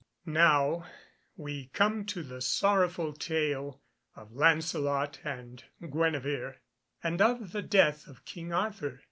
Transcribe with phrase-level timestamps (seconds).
[0.25, 0.87] Now
[1.35, 3.83] we come to the sorrowful tale
[4.15, 6.55] of Lancelot and Guenevere,
[7.03, 8.99] and of the death of King Arthur.